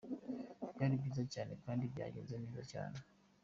[0.75, 2.97] Byari byiza cyane kandi byagenze neza cyane.